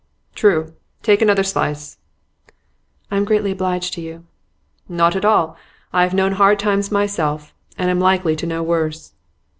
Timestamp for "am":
3.17-3.23, 7.91-7.99